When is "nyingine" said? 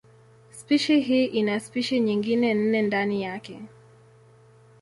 1.99-2.53